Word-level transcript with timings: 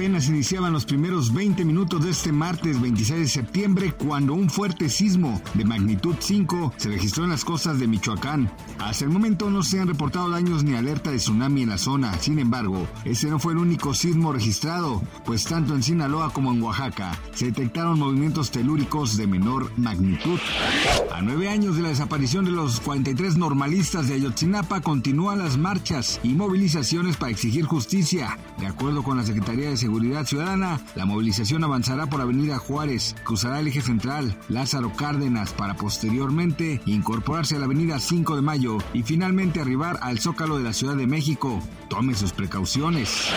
Apenas 0.00 0.30
iniciaban 0.30 0.72
los 0.72 0.86
primeros 0.86 1.30
20 1.34 1.62
minutos 1.62 2.02
de 2.02 2.10
este 2.12 2.32
martes 2.32 2.80
26 2.80 3.20
de 3.20 3.28
septiembre 3.28 3.92
cuando 3.92 4.32
un 4.32 4.48
fuerte 4.48 4.88
sismo 4.88 5.42
de 5.52 5.66
magnitud 5.66 6.16
5 6.18 6.72
se 6.78 6.88
registró 6.88 7.24
en 7.24 7.28
las 7.28 7.44
costas 7.44 7.78
de 7.78 7.86
Michoacán. 7.86 8.50
Hasta 8.78 9.04
el 9.04 9.10
momento 9.10 9.50
no 9.50 9.62
se 9.62 9.78
han 9.78 9.88
reportado 9.88 10.30
daños 10.30 10.64
ni 10.64 10.74
alerta 10.74 11.10
de 11.10 11.18
tsunami 11.18 11.64
en 11.64 11.68
la 11.68 11.76
zona. 11.76 12.18
Sin 12.18 12.38
embargo, 12.38 12.88
ese 13.04 13.28
no 13.28 13.38
fue 13.38 13.52
el 13.52 13.58
único 13.58 13.92
sismo 13.92 14.32
registrado, 14.32 15.02
pues 15.26 15.44
tanto 15.44 15.74
en 15.74 15.82
Sinaloa 15.82 16.32
como 16.32 16.50
en 16.50 16.62
Oaxaca 16.62 17.12
se 17.34 17.46
detectaron 17.46 17.98
movimientos 17.98 18.50
telúricos 18.50 19.18
de 19.18 19.26
menor 19.26 19.70
magnitud. 19.76 20.40
A 21.12 21.20
nueve 21.20 21.50
años 21.50 21.76
de 21.76 21.82
la 21.82 21.90
desaparición 21.90 22.46
de 22.46 22.52
los 22.52 22.80
43 22.80 23.36
normalistas 23.36 24.08
de 24.08 24.14
Ayotzinapa 24.14 24.80
continúan 24.80 25.40
las 25.40 25.58
marchas 25.58 26.20
y 26.22 26.30
movilizaciones 26.30 27.18
para 27.18 27.32
exigir 27.32 27.66
justicia. 27.66 28.38
De 28.58 28.66
acuerdo 28.66 29.02
con 29.02 29.18
la 29.18 29.24
Secretaría 29.24 29.68
de 29.68 29.76
Seguridad 29.76 29.89
Ciudadana, 30.24 30.80
la 30.94 31.04
movilización 31.04 31.64
avanzará 31.64 32.06
por 32.06 32.20
Avenida 32.20 32.58
Juárez, 32.58 33.16
cruzará 33.24 33.60
el 33.60 33.68
eje 33.68 33.80
central 33.80 34.36
Lázaro 34.48 34.92
Cárdenas 34.94 35.52
para 35.52 35.74
posteriormente 35.74 36.80
incorporarse 36.86 37.56
a 37.56 37.58
la 37.58 37.64
Avenida 37.64 37.98
5 37.98 38.36
de 38.36 38.42
Mayo 38.42 38.78
y 38.92 39.02
finalmente 39.02 39.60
arribar 39.60 39.98
al 40.02 40.20
Zócalo 40.20 40.58
de 40.58 40.64
la 40.64 40.72
Ciudad 40.72 40.96
de 40.96 41.06
México. 41.06 41.60
Tome 41.88 42.14
sus 42.14 42.32
precauciones. 42.32 43.28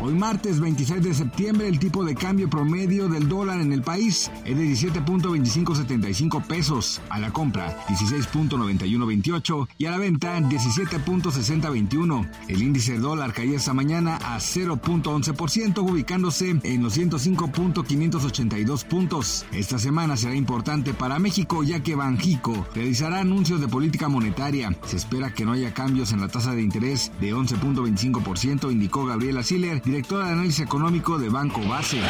Hoy 0.00 0.14
martes 0.14 0.60
26 0.60 1.02
de 1.02 1.14
septiembre 1.14 1.66
el 1.66 1.80
tipo 1.80 2.04
de 2.04 2.14
cambio 2.14 2.48
promedio 2.48 3.08
del 3.08 3.28
dólar 3.28 3.60
en 3.60 3.72
el 3.72 3.82
país 3.82 4.30
es 4.44 4.56
de 4.56 4.64
17.2575 4.64 6.46
pesos. 6.46 7.00
A 7.10 7.18
la 7.18 7.32
compra 7.32 7.76
16.9128 7.88 9.68
y 9.78 9.86
a 9.86 9.90
la 9.90 9.98
venta 9.98 10.38
17.6021. 10.38 12.30
El 12.46 12.62
índice 12.62 12.98
dólar 12.98 13.32
caía 13.32 13.56
esta 13.56 13.74
mañana 13.74 14.16
a 14.16 14.38
0.11% 14.38 15.87
ubicándose 15.88 16.58
en 16.62 16.82
los 16.82 16.96
105.582 16.98 18.84
puntos. 18.84 19.46
Esta 19.52 19.78
semana 19.78 20.16
será 20.16 20.34
importante 20.34 20.94
para 20.94 21.18
México 21.18 21.62
ya 21.62 21.82
que 21.82 21.94
Banjico 21.94 22.66
realizará 22.74 23.20
anuncios 23.20 23.60
de 23.60 23.68
política 23.68 24.08
monetaria. 24.08 24.76
Se 24.84 24.96
espera 24.96 25.32
que 25.32 25.44
no 25.44 25.52
haya 25.52 25.74
cambios 25.74 26.12
en 26.12 26.20
la 26.20 26.28
tasa 26.28 26.54
de 26.54 26.62
interés 26.62 27.12
de 27.20 27.34
11.25%, 27.34 28.70
indicó 28.70 29.04
Gabriela 29.04 29.42
Siller, 29.42 29.82
directora 29.82 30.26
de 30.26 30.32
análisis 30.32 30.60
económico 30.60 31.18
de 31.18 31.28
Banco 31.28 31.60
Base. 31.68 32.00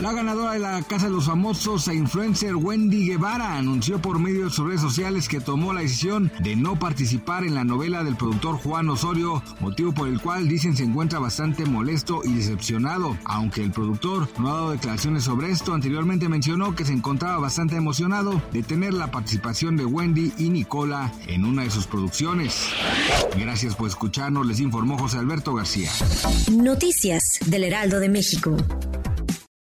La 0.00 0.12
ganadora 0.12 0.52
de 0.52 0.58
la 0.58 0.82
Casa 0.82 1.06
de 1.06 1.12
los 1.12 1.26
Famosos 1.26 1.88
e 1.88 1.94
influencer 1.94 2.56
Wendy 2.56 3.06
Guevara 3.06 3.56
anunció 3.56 4.00
por 4.00 4.18
medio 4.18 4.44
de 4.44 4.50
sus 4.50 4.66
redes 4.66 4.80
sociales 4.80 5.28
que 5.28 5.40
tomó 5.40 5.72
la 5.72 5.80
decisión 5.80 6.32
de 6.40 6.56
no 6.56 6.78
participar 6.78 7.44
en 7.44 7.54
la 7.54 7.64
novela 7.64 8.04
del 8.04 8.16
productor 8.16 8.56
Juan 8.56 8.88
Osorio, 8.88 9.42
motivo 9.60 9.92
por 9.92 10.08
el 10.08 10.20
cual 10.20 10.48
dicen 10.48 10.76
se 10.76 10.84
encuentra 10.84 11.18
bastante 11.18 11.64
molesto 11.64 12.22
y 12.24 12.34
decepcionado. 12.34 13.16
Aunque 13.24 13.62
el 13.62 13.70
productor 13.70 14.28
no 14.38 14.50
ha 14.50 14.54
dado 14.54 14.70
declaraciones 14.72 15.24
sobre 15.24 15.50
esto, 15.50 15.74
anteriormente 15.74 16.28
mencionó 16.28 16.74
que 16.74 16.84
se 16.84 16.92
encontraba 16.92 17.38
bastante 17.38 17.76
emocionado 17.76 18.40
de 18.52 18.62
tener 18.62 18.94
la 18.94 19.10
participación 19.10 19.76
de 19.76 19.84
Wendy 19.84 20.32
y 20.38 20.50
Nicola 20.50 21.12
en 21.26 21.44
una 21.44 21.62
de 21.62 21.70
sus 21.70 21.86
producciones. 21.86 22.66
Gracias 23.38 23.74
por 23.74 23.88
escucharnos, 23.88 24.46
les 24.46 24.60
informó 24.60 24.98
José 24.98 25.18
Alberto 25.18 25.54
García. 25.54 25.90
Noticias 26.50 27.38
del 27.46 27.64
Heraldo 27.64 28.00
de 28.00 28.08
México. 28.08 28.56